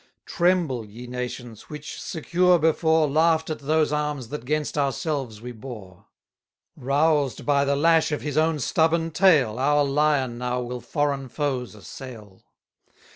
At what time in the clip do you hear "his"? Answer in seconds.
8.23-8.35